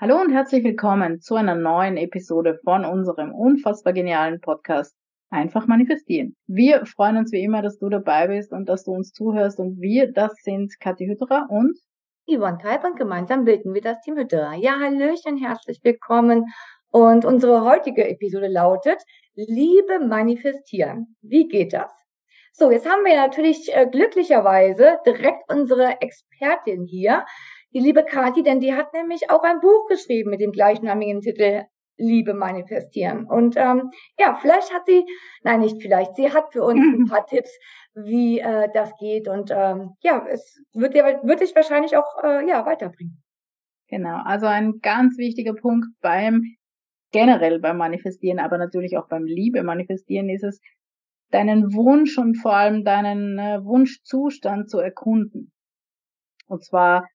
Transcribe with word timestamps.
Hallo 0.00 0.20
und 0.20 0.32
herzlich 0.32 0.64
willkommen 0.64 1.20
zu 1.20 1.36
einer 1.36 1.54
neuen 1.54 1.96
Episode 1.96 2.58
von 2.64 2.84
unserem 2.84 3.32
unfassbar 3.32 3.92
genialen 3.92 4.40
Podcast 4.40 4.96
Einfach 5.30 5.68
manifestieren. 5.68 6.34
Wir 6.48 6.84
freuen 6.84 7.16
uns 7.16 7.30
wie 7.30 7.44
immer, 7.44 7.62
dass 7.62 7.78
du 7.78 7.88
dabei 7.88 8.26
bist 8.26 8.50
und 8.50 8.68
dass 8.68 8.82
du 8.82 8.90
uns 8.90 9.12
zuhörst 9.12 9.60
und 9.60 9.80
wir, 9.80 10.10
das 10.10 10.34
sind 10.42 10.74
Kathi 10.80 11.06
Hütterer 11.06 11.46
und 11.48 11.78
Yvonne 12.28 12.58
Kalb 12.58 12.82
und 12.82 12.96
gemeinsam 12.96 13.44
bilden 13.44 13.72
wir 13.72 13.82
das 13.82 14.00
Team 14.00 14.16
Hütterer. 14.16 14.54
Ja, 14.54 14.80
Hallöchen, 14.80 15.36
herzlich 15.36 15.78
willkommen. 15.84 16.46
Und 16.90 17.24
unsere 17.24 17.64
heutige 17.64 18.08
Episode 18.08 18.48
lautet 18.48 19.00
Liebe 19.36 20.00
manifestieren. 20.00 21.16
Wie 21.22 21.46
geht 21.46 21.72
das? 21.72 21.92
So, 22.52 22.72
jetzt 22.72 22.88
haben 22.88 23.04
wir 23.04 23.14
natürlich 23.16 23.72
äh, 23.72 23.86
glücklicherweise 23.86 24.98
direkt 25.06 25.52
unsere 25.52 26.00
Expertin 26.00 26.84
hier, 26.84 27.24
die 27.74 27.80
liebe 27.80 28.04
Kathi, 28.04 28.42
denn 28.42 28.60
die 28.60 28.74
hat 28.74 28.92
nämlich 28.92 29.30
auch 29.30 29.42
ein 29.42 29.60
Buch 29.60 29.88
geschrieben 29.88 30.30
mit 30.30 30.40
dem 30.40 30.52
gleichnamigen 30.52 31.20
Titel 31.20 31.64
Liebe 31.96 32.34
manifestieren. 32.34 33.26
Und 33.26 33.56
ähm, 33.56 33.90
ja, 34.18 34.36
vielleicht 34.40 34.72
hat 34.72 34.86
sie, 34.86 35.04
nein, 35.42 35.60
nicht 35.60 35.80
vielleicht, 35.80 36.16
sie 36.16 36.32
hat 36.32 36.52
für 36.52 36.62
uns 36.62 36.80
ein 36.80 37.04
paar 37.08 37.26
Tipps, 37.26 37.50
wie 37.94 38.40
äh, 38.40 38.68
das 38.72 38.92
geht. 38.98 39.28
Und 39.28 39.50
ähm, 39.52 39.90
ja, 40.02 40.26
es 40.28 40.60
wird, 40.72 40.94
dir, 40.94 41.20
wird 41.22 41.40
dich 41.40 41.54
wahrscheinlich 41.54 41.96
auch 41.96 42.24
äh, 42.24 42.48
ja, 42.48 42.66
weiterbringen. 42.66 43.22
Genau, 43.88 44.20
also 44.24 44.46
ein 44.46 44.80
ganz 44.80 45.18
wichtiger 45.18 45.54
Punkt 45.54 45.86
beim 46.00 46.42
generell 47.12 47.60
beim 47.60 47.76
Manifestieren, 47.76 48.40
aber 48.40 48.58
natürlich 48.58 48.96
auch 48.96 49.06
beim 49.06 49.24
Liebe 49.24 49.62
manifestieren 49.62 50.28
ist 50.28 50.42
es, 50.42 50.60
deinen 51.30 51.72
Wunsch 51.72 52.18
und 52.18 52.36
vor 52.36 52.54
allem 52.54 52.84
deinen 52.84 53.38
äh, 53.38 53.64
Wunschzustand 53.64 54.68
zu 54.68 54.78
erkunden. 54.78 55.52
Und 56.48 56.64
zwar 56.64 57.06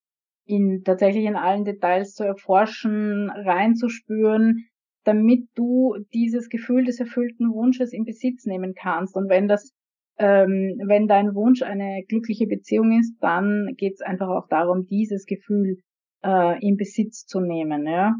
in 0.49 0.83
tatsächlich 0.83 1.25
in 1.25 1.35
allen 1.35 1.63
Details 1.63 2.15
zu 2.15 2.23
erforschen, 2.23 3.29
reinzuspüren, 3.29 4.65
damit 5.03 5.47
du 5.53 5.95
dieses 6.11 6.49
Gefühl 6.49 6.85
des 6.85 6.99
erfüllten 6.99 7.53
Wunsches 7.53 7.93
in 7.93 8.03
Besitz 8.03 8.45
nehmen 8.45 8.73
kannst. 8.73 9.15
Und 9.15 9.29
wenn 9.29 9.47
das, 9.47 9.71
ähm, 10.17 10.81
wenn 10.85 11.07
dein 11.07 11.35
Wunsch 11.35 11.61
eine 11.61 12.03
glückliche 12.07 12.47
Beziehung 12.47 12.99
ist, 12.99 13.15
dann 13.21 13.75
geht 13.77 13.93
es 13.93 14.01
einfach 14.01 14.27
auch 14.27 14.47
darum, 14.49 14.87
dieses 14.87 15.25
Gefühl 15.25 15.77
äh, 16.23 16.67
in 16.67 16.77
Besitz 16.77 17.27
zu 17.27 17.39
nehmen. 17.39 17.85
Ja? 17.85 18.15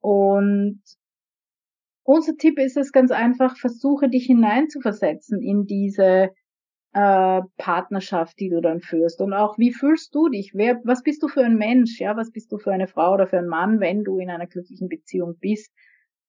Und 0.00 0.82
unser 2.02 2.36
Tipp 2.36 2.58
ist 2.58 2.76
es 2.76 2.90
ganz 2.90 3.12
einfach, 3.12 3.56
versuche 3.56 4.08
dich 4.08 4.26
hineinzuversetzen 4.26 5.40
in 5.40 5.66
diese 5.66 6.30
äh, 6.92 7.40
Partnerschaft, 7.56 8.38
die 8.40 8.48
du 8.48 8.60
dann 8.60 8.80
führst. 8.80 9.20
Und 9.20 9.32
auch, 9.32 9.58
wie 9.58 9.72
fühlst 9.72 10.14
du 10.14 10.28
dich? 10.28 10.52
Wer, 10.54 10.80
was 10.84 11.02
bist 11.02 11.22
du 11.22 11.28
für 11.28 11.44
ein 11.44 11.56
Mensch? 11.56 12.00
Ja, 12.00 12.16
was 12.16 12.32
bist 12.32 12.50
du 12.52 12.58
für 12.58 12.72
eine 12.72 12.88
Frau 12.88 13.14
oder 13.14 13.26
für 13.26 13.38
einen 13.38 13.48
Mann, 13.48 13.80
wenn 13.80 14.02
du 14.02 14.18
in 14.18 14.30
einer 14.30 14.46
glücklichen 14.46 14.88
Beziehung 14.88 15.36
bist? 15.40 15.72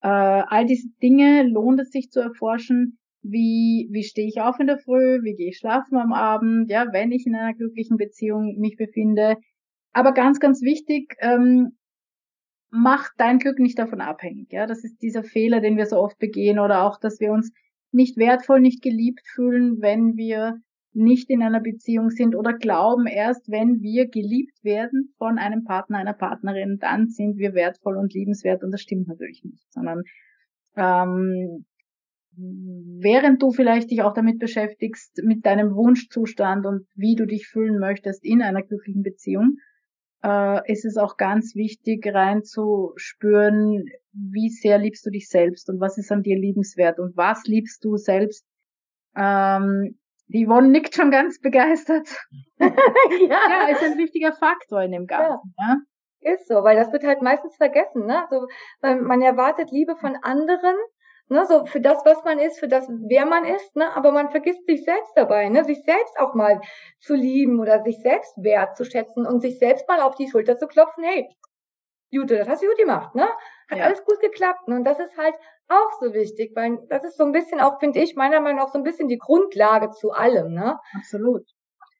Äh, 0.02 0.08
all 0.08 0.66
diese 0.66 0.90
Dinge 1.02 1.44
lohnt 1.44 1.80
es 1.80 1.92
sich 1.92 2.12
zu 2.12 2.20
erforschen. 2.20 3.00
Wie, 3.24 3.88
wie 3.92 4.04
stehe 4.04 4.28
ich 4.28 4.42
auf 4.42 4.60
in 4.60 4.68
der 4.68 4.80
Früh? 4.80 5.24
Wie 5.24 5.36
gehe 5.36 5.50
ich 5.50 5.58
schlafen 5.58 5.98
am 5.98 6.14
Abend? 6.14 6.70
Ja, 6.70 6.92
wenn 6.92 7.12
ich 7.12 7.26
in 7.28 7.36
einer 7.36 7.54
glücklichen 7.54 7.98
Beziehung 7.98 8.58
mich 8.58 8.78
befinde. 8.78 9.38
Aber 9.94 10.14
ganz, 10.14 10.40
ganz 10.40 10.62
wichtig, 10.62 11.16
ähm, 11.20 11.78
mach 12.72 13.10
dein 13.18 13.38
Glück 13.40 13.60
nicht 13.60 13.78
davon 13.78 14.02
abhängig. 14.02 14.52
Ja, 14.52 14.66
das 14.66 14.84
ist 14.84 15.02
dieser 15.02 15.24
Fehler, 15.24 15.60
den 15.60 15.78
wir 15.78 15.86
so 15.86 15.98
oft 15.98 16.18
begehen 16.18 16.58
oder 16.58 16.84
auch, 16.84 17.00
dass 17.00 17.20
wir 17.20 17.32
uns 17.32 17.52
nicht 17.94 18.18
wertvoll, 18.18 18.60
nicht 18.60 18.82
geliebt 18.82 19.22
fühlen, 19.26 19.82
wenn 19.82 20.16
wir 20.16 20.58
nicht 20.94 21.30
in 21.30 21.42
einer 21.42 21.62
Beziehung 21.62 22.10
sind 22.10 22.36
oder 22.36 22.54
glauben 22.54 23.08
erst, 23.08 23.50
wenn 23.50 23.82
wir 23.82 24.10
geliebt 24.10 24.64
werden 24.64 25.14
von 25.18 25.38
einem 25.38 25.64
Partner, 25.64 26.00
einer 26.00 26.14
Partnerin, 26.14 26.78
dann 26.80 27.08
sind 27.08 27.38
wir 27.38 27.54
wertvoll 27.54 27.98
und 27.98 28.14
liebenswert 28.14 28.64
und 28.64 28.72
das 28.72 28.82
stimmt 28.82 29.08
natürlich 29.08 29.42
nicht, 29.44 29.72
sondern 29.72 30.04
ähm, 30.76 31.66
während 32.36 33.42
du 33.42 33.52
vielleicht 33.52 33.92
dich 33.92 34.02
auch 34.02 34.14
damit 34.14 34.40
beschäftigst, 34.40 35.22
mit 35.24 35.46
deinem 35.46 35.76
Wunschzustand 35.76 36.66
und 36.66 36.88
wie 36.96 37.16
du 37.16 37.26
dich 37.26 37.48
fühlen 37.48 37.80
möchtest 37.80 38.24
in 38.24 38.42
einer 38.42 38.62
glücklichen 38.62 39.04
Beziehung, 39.04 39.58
äh, 40.24 40.72
ist 40.72 40.86
es 40.86 40.98
auch 40.98 41.18
ganz 41.18 41.56
wichtig 41.56 42.06
reinzuspüren, 42.06 43.86
wie 44.14 44.50
sehr 44.50 44.78
liebst 44.78 45.06
du 45.06 45.10
dich 45.10 45.30
selbst 45.30 45.70
und 45.70 45.80
was 45.80 45.98
ist 45.98 46.12
an 46.12 46.24
dir 46.24 46.38
liebenswert 46.38 47.00
und 47.00 47.16
was 47.18 47.44
liebst 47.46 47.84
du 47.84 47.98
selbst. 47.98 48.46
Ähm, 49.16 49.98
die 50.28 50.46
Yvonne 50.46 50.70
nickt 50.70 50.96
schon 50.96 51.12
ganz 51.12 51.40
begeistert. 51.40 52.08
ja. 52.60 52.68
ja, 53.30 53.68
ist 53.70 53.84
ein 53.84 53.98
wichtiger 53.98 54.32
Faktor 54.34 54.82
in 54.82 54.92
dem 54.92 55.08
Ganzen. 55.08 55.54
Ja. 55.58 55.78
ja. 56.24 56.34
Ist 56.34 56.48
so, 56.48 56.64
weil 56.64 56.76
das 56.78 56.92
wird 56.94 57.04
halt 57.04 57.22
meistens 57.22 57.56
vergessen. 57.58 58.06
Ne? 58.06 58.24
So, 58.30 58.48
man 58.82 59.22
erwartet 59.22 59.72
Liebe 59.72 59.96
von 59.96 60.16
anderen, 60.22 60.76
ne, 61.32 61.46
so 61.46 61.66
für 61.66 61.82
das, 61.82 62.06
was 62.06 62.24
man 62.24 62.40
ist, 62.40 62.60
für 62.60 62.68
das, 62.68 62.88
wer 62.90 63.26
man 63.26 63.46
ist, 63.46 63.76
ne, 63.76 63.96
aber 63.96 64.12
man 64.12 64.30
vergisst 64.30 64.66
sich 64.66 64.84
selbst 64.84 65.14
dabei, 65.16 65.50
ne, 65.50 65.64
sich 65.64 65.84
selbst 65.84 66.20
auch 66.20 66.36
mal 66.36 66.62
zu 67.00 67.16
lieben 67.16 67.60
oder 67.60 67.82
sich 67.84 68.02
selbst 68.02 68.34
wertzuschätzen 68.38 69.26
und 69.26 69.40
sich 69.40 69.58
selbst 69.58 69.88
mal 69.88 70.02
auf 70.02 70.16
die 70.16 70.30
Schulter 70.30 70.58
zu 70.58 70.68
klopfen, 70.68 71.04
hey, 71.04 71.28
Jute, 72.14 72.38
das 72.38 72.50
hast 72.50 72.62
du 72.62 72.68
gut 72.68 72.78
gemacht, 72.78 73.16
ne? 73.16 73.28
Hat 73.70 73.78
ja. 73.78 73.86
alles 73.86 74.04
gut 74.04 74.20
geklappt. 74.20 74.68
Ne? 74.68 74.76
Und 74.76 74.84
das 74.84 75.00
ist 75.00 75.18
halt 75.18 75.34
auch 75.70 75.92
so 76.02 76.14
wichtig, 76.14 76.52
weil 76.56 76.80
das 76.90 77.06
ist 77.06 77.18
so 77.18 77.24
ein 77.24 77.32
bisschen 77.32 77.62
auch, 77.62 77.80
finde 77.80 78.02
ich, 78.02 78.18
meiner 78.18 78.42
Meinung 78.42 78.60
nach 78.60 78.68
so 78.68 78.78
ein 78.78 78.84
bisschen 78.84 79.08
die 79.08 79.18
Grundlage 79.18 79.92
zu 79.92 80.12
allem, 80.12 80.54
ne? 80.54 80.78
Absolut. 80.94 81.46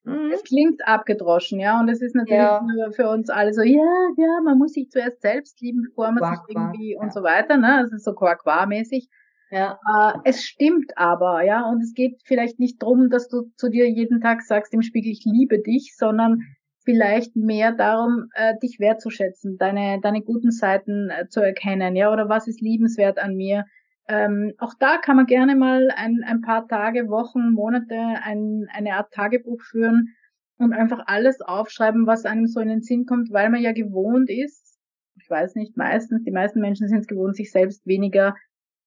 Mhm. 0.04 0.32
Es 0.34 0.44
klingt 0.44 0.88
abgedroschen, 0.88 1.60
ja, 1.60 1.80
und 1.80 1.90
es 1.90 2.02
ist 2.02 2.16
natürlich 2.16 2.42
ja. 2.42 2.92
für 2.96 3.10
uns 3.10 3.30
alle 3.30 3.54
so, 3.54 3.62
ja, 3.62 4.10
ja, 4.18 4.42
man 4.44 4.58
muss 4.58 4.74
sich 4.74 4.90
zuerst 4.90 5.22
selbst 5.22 5.62
lieben, 5.62 5.84
bevor 5.90 6.12
man 6.12 6.18
Quark, 6.18 6.46
sich 6.48 6.56
irgendwie 6.56 6.94
ja. 6.94 7.02
und 7.02 7.14
so 7.14 7.22
weiter, 7.22 7.58
ne, 7.58 7.84
ist 7.84 8.04
so 8.04 8.14
Quark-mäßig. 8.14 9.10
Ja. 9.52 9.78
Äh, 9.86 10.20
es 10.24 10.44
stimmt 10.44 10.98
aber, 10.98 11.44
ja, 11.44 11.70
und 11.70 11.82
es 11.82 11.94
geht 11.94 12.22
vielleicht 12.26 12.60
nicht 12.60 12.82
drum, 12.82 13.10
dass 13.10 13.28
du 13.28 13.52
zu 13.58 13.70
dir 13.70 13.90
jeden 13.90 14.22
Tag 14.22 14.42
sagst 14.42 14.74
im 14.74 14.82
Spiegel, 14.82 15.12
ich 15.12 15.24
liebe 15.26 15.60
dich, 15.60 15.94
sondern 15.98 16.42
vielleicht 16.84 17.36
mehr 17.36 17.72
darum, 17.72 18.30
äh, 18.34 18.56
dich 18.64 18.80
wertzuschätzen, 18.80 19.58
deine, 19.58 20.00
deine 20.02 20.22
guten 20.22 20.52
Seiten 20.52 21.10
äh, 21.10 21.28
zu 21.28 21.42
erkennen, 21.42 21.96
ja, 21.96 22.12
oder 22.12 22.28
was 22.28 22.48
ist 22.48 22.62
liebenswert 22.62 23.20
an 23.20 23.36
mir. 23.36 23.66
Ähm, 24.08 24.54
auch 24.58 24.74
da 24.80 24.98
kann 24.98 25.16
man 25.16 25.26
gerne 25.26 25.56
mal 25.56 25.90
ein, 25.96 26.24
ein 26.26 26.42
paar 26.42 26.68
Tage, 26.68 27.10
Wochen, 27.10 27.52
Monate 27.52 27.96
ein, 27.96 28.68
eine 28.74 28.96
Art 28.96 29.14
Tagebuch 29.14 29.62
führen 29.62 30.16
und 30.58 30.74
einfach 30.74 31.04
alles 31.06 31.42
aufschreiben, 31.42 32.08
was 32.08 32.26
einem 32.26 32.48
so 32.48 32.60
in 32.60 32.70
den 32.70 32.82
Sinn 32.82 33.06
kommt, 33.06 33.32
weil 33.32 33.50
man 33.50 33.62
ja 33.62 33.72
gewohnt 33.72 34.30
ist, 34.30 34.72
ich 35.16 35.30
weiß 35.30 35.56
nicht, 35.56 35.78
meistens, 35.78 36.24
die 36.24 36.32
meisten 36.32 36.60
Menschen 36.60 36.88
sind 36.88 37.00
es 37.00 37.08
gewohnt, 37.08 37.36
sich 37.36 37.52
selbst 37.52 37.86
weniger 37.86 38.36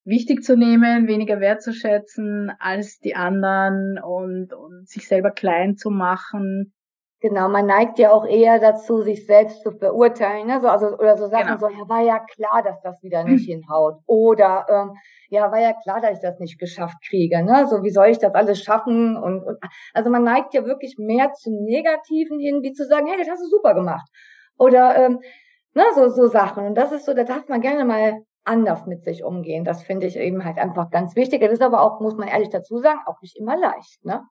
wichtig 0.05 0.43
zu 0.43 0.57
nehmen, 0.57 1.07
weniger 1.07 1.41
wertzuschätzen 1.41 2.53
als 2.59 2.99
die 2.99 3.15
anderen 3.15 3.99
und, 3.99 4.53
und 4.53 4.89
sich 4.89 5.09
selber 5.09 5.31
klein 5.31 5.77
zu 5.77 5.91
machen. 5.91 6.75
Genau, 7.25 7.49
man 7.49 7.65
neigt 7.65 7.99
ja 7.99 8.13
auch 8.13 8.27
eher 8.27 8.59
dazu, 8.59 9.01
sich 9.01 9.25
selbst 9.25 9.63
zu 9.63 9.71
verurteilen, 9.71 10.47
ne? 10.47 10.61
so, 10.61 10.69
also, 10.69 10.89
oder 10.89 11.17
so 11.17 11.27
Sachen 11.27 11.57
genau. 11.57 11.59
so, 11.59 11.69
ja, 11.71 11.89
war 11.89 12.03
ja 12.03 12.19
klar, 12.19 12.63
dass 12.63 12.83
das 12.83 13.03
wieder 13.03 13.25
nicht 13.25 13.49
hm. 13.49 13.63
hinhaut. 13.63 13.95
Oder, 14.05 14.67
ähm, 14.69 14.97
ja, 15.31 15.51
war 15.51 15.59
ja 15.59 15.73
klar, 15.73 16.03
dass 16.03 16.19
ich 16.19 16.21
das 16.21 16.39
nicht 16.39 16.59
geschafft 16.59 16.99
kriege, 17.09 17.43
ne? 17.43 17.67
So, 17.67 17.83
wie 17.83 17.89
soll 17.89 18.09
ich 18.09 18.19
das 18.19 18.35
alles 18.35 18.63
schaffen? 18.63 19.17
Und, 19.17 19.43
und 19.43 19.57
also 19.95 20.11
man 20.11 20.23
neigt 20.23 20.53
ja 20.53 20.67
wirklich 20.67 20.97
mehr 20.99 21.33
zum 21.33 21.65
Negativen 21.65 22.39
hin, 22.41 22.61
wie 22.61 22.75
zu 22.75 22.85
sagen, 22.85 23.07
hey, 23.07 23.17
das 23.17 23.31
hast 23.31 23.43
du 23.43 23.49
super 23.49 23.73
gemacht. 23.73 24.07
Oder, 24.59 24.95
ähm, 24.95 25.21
ne, 25.73 25.85
so, 25.95 26.11
so 26.11 26.27
Sachen. 26.27 26.67
Und 26.67 26.75
das 26.75 26.93
ist 26.93 27.07
so, 27.07 27.15
da 27.15 27.25
darf 27.25 27.49
man 27.49 27.63
gerne 27.63 27.87
mal 27.87 28.19
anders 28.45 28.85
mit 28.85 29.03
sich 29.03 29.25
umgehen. 29.25 29.65
Das 29.65 29.83
finde 29.83 30.09
ich 30.09 30.19
eben 30.19 30.45
halt 30.45 30.59
einfach 30.59 30.91
ganz 30.91 31.17
wichtig. 31.17 31.41
Das 31.41 31.53
ist 31.53 31.63
aber 31.63 31.81
auch, 31.81 32.01
muss 32.01 32.19
man 32.19 32.29
ehrlich 32.29 32.51
dazu 32.51 32.81
sagen, 32.81 33.01
auch 33.07 33.23
nicht 33.23 33.39
immer 33.39 33.57
leicht, 33.57 34.05
ne? 34.05 34.25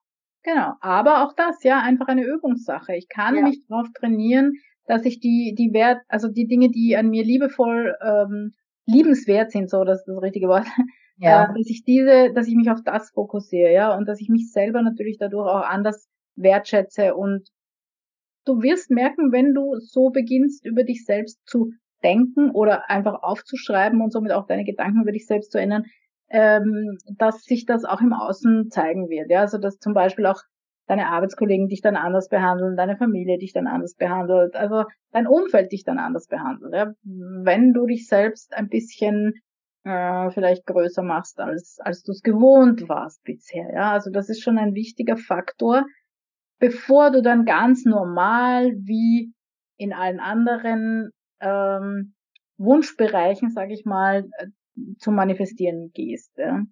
Genau. 0.44 0.74
Aber 0.80 1.24
auch 1.24 1.32
das, 1.34 1.62
ja, 1.64 1.80
einfach 1.80 2.06
eine 2.06 2.24
Übungssache. 2.24 2.94
Ich 2.94 3.08
kann 3.08 3.34
ja. 3.34 3.42
mich 3.42 3.66
darauf 3.66 3.88
trainieren, 3.94 4.52
dass 4.86 5.04
ich 5.04 5.18
die, 5.18 5.54
die 5.56 5.72
Wert, 5.72 6.02
also 6.08 6.28
die 6.28 6.46
Dinge, 6.46 6.70
die 6.70 6.96
an 6.96 7.08
mir 7.08 7.24
liebevoll, 7.24 7.96
ähm, 8.02 8.52
liebenswert 8.86 9.50
sind, 9.50 9.70
so, 9.70 9.84
das 9.84 10.00
ist 10.00 10.06
das 10.06 10.20
richtige 10.20 10.46
Wort, 10.48 10.66
ja. 11.16 11.44
äh, 11.44 11.46
dass 11.48 11.70
ich 11.70 11.84
diese, 11.84 12.32
dass 12.34 12.46
ich 12.46 12.54
mich 12.54 12.70
auf 12.70 12.82
das 12.84 13.10
fokussiere, 13.10 13.72
ja, 13.72 13.96
und 13.96 14.06
dass 14.06 14.20
ich 14.20 14.28
mich 14.28 14.52
selber 14.52 14.82
natürlich 14.82 15.16
dadurch 15.18 15.48
auch 15.48 15.66
anders 15.66 16.06
wertschätze 16.36 17.14
und 17.14 17.48
du 18.44 18.60
wirst 18.60 18.90
merken, 18.90 19.32
wenn 19.32 19.54
du 19.54 19.76
so 19.78 20.10
beginnst, 20.10 20.66
über 20.66 20.84
dich 20.84 21.06
selbst 21.06 21.40
zu 21.46 21.72
denken 22.02 22.50
oder 22.50 22.90
einfach 22.90 23.22
aufzuschreiben 23.22 24.02
und 24.02 24.12
somit 24.12 24.32
auch 24.32 24.46
deine 24.46 24.64
Gedanken 24.64 25.00
über 25.00 25.12
dich 25.12 25.26
selbst 25.26 25.52
zu 25.52 25.58
ändern, 25.58 25.84
ähm, 26.34 26.98
dass 27.16 27.44
sich 27.44 27.64
das 27.64 27.84
auch 27.84 28.00
im 28.00 28.12
Außen 28.12 28.68
zeigen 28.68 29.08
wird. 29.08 29.30
Ja, 29.30 29.42
also 29.42 29.56
dass 29.56 29.78
zum 29.78 29.94
Beispiel 29.94 30.26
auch 30.26 30.42
deine 30.88 31.06
Arbeitskollegen 31.06 31.68
dich 31.68 31.80
dann 31.80 31.94
anders 31.94 32.28
behandeln, 32.28 32.76
deine 32.76 32.96
Familie 32.96 33.38
dich 33.38 33.52
dann 33.52 33.68
anders 33.68 33.94
behandelt, 33.94 34.56
also 34.56 34.82
dein 35.12 35.28
Umfeld 35.28 35.70
dich 35.70 35.84
dann 35.84 36.00
anders 36.00 36.26
behandelt. 36.26 36.74
Ja? 36.74 36.92
Wenn 37.04 37.72
du 37.72 37.86
dich 37.86 38.08
selbst 38.08 38.52
ein 38.52 38.68
bisschen 38.68 39.34
äh, 39.84 40.30
vielleicht 40.32 40.66
größer 40.66 41.02
machst, 41.02 41.38
als, 41.38 41.78
als 41.78 42.02
du 42.02 42.10
es 42.10 42.20
gewohnt 42.20 42.88
warst 42.88 43.22
bisher. 43.22 43.72
Ja, 43.72 43.92
also 43.92 44.10
das 44.10 44.28
ist 44.28 44.42
schon 44.42 44.58
ein 44.58 44.74
wichtiger 44.74 45.16
Faktor, 45.16 45.84
bevor 46.58 47.12
du 47.12 47.22
dann 47.22 47.44
ganz 47.44 47.84
normal 47.84 48.72
wie 48.72 49.32
in 49.76 49.92
allen 49.92 50.18
anderen 50.18 51.10
ähm, 51.40 52.14
Wunschbereichen, 52.56 53.50
sage 53.50 53.72
ich 53.72 53.84
mal, 53.84 54.24
äh, 54.38 54.46
zu 54.98 55.10
manifestieren 55.10 55.90
gehst. 55.92 56.32
Ja. 56.36 56.62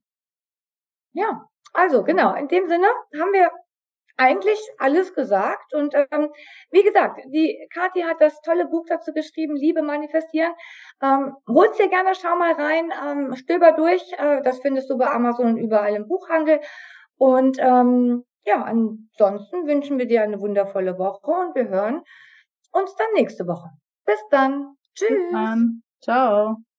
ja, 1.13 1.47
also 1.73 2.03
genau, 2.05 2.35
in 2.35 2.49
dem 2.49 2.69
Sinne 2.69 2.87
haben 3.19 3.33
wir 3.33 3.51
eigentlich 4.17 4.59
alles 4.79 5.15
gesagt. 5.15 5.75
Und 5.75 5.95
ähm, 5.95 6.31
wie 6.71 6.83
gesagt, 6.83 7.21
die 7.27 7.69
Kathi 7.73 8.03
hat 8.03 8.21
das 8.21 8.41
tolle 8.43 8.67
Buch 8.67 8.85
dazu 8.89 9.13
geschrieben, 9.13 9.57
Liebe 9.57 9.83
manifestieren. 9.83 10.53
Ähm, 11.03 11.35
hol's 11.49 11.77
dir 11.77 11.89
gerne, 11.89 12.15
schau 12.15 12.37
mal 12.37 12.53
rein, 12.53 12.93
ähm, 13.05 13.35
stöber 13.37 13.73
durch. 13.73 14.03
Äh, 14.19 14.43
das 14.43 14.61
findest 14.61 14.91
du 14.91 14.99
bei 14.99 15.11
Amazon 15.11 15.47
und 15.47 15.57
überall 15.57 15.95
im 15.95 16.09
Buchhandel. 16.09 16.61
Und 17.17 17.59
ähm, 17.59 18.25
ja, 18.45 18.63
ansonsten 18.63 19.67
wünschen 19.67 19.99
wir 19.99 20.07
dir 20.07 20.23
eine 20.23 20.41
wundervolle 20.41 20.99
Woche 20.99 21.31
und 21.31 21.55
wir 21.55 21.69
hören 21.69 22.03
uns 22.73 22.95
dann 22.97 23.09
nächste 23.15 23.47
Woche. 23.47 23.71
Bis 24.05 24.21
dann. 24.31 24.77
Tschüss. 24.95 25.09
Bis 25.09 25.33
dann. 25.33 25.83
Ciao. 26.01 26.63